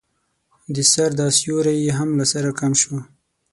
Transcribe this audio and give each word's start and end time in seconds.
د 0.75 0.77
سر 0.91 1.09
دا 1.19 1.27
سيوری 1.39 1.75
يې 1.85 1.91
هم 1.97 2.09
له 2.19 2.25
سره 2.33 2.49
کم 2.59 2.71
شو. 2.81 2.95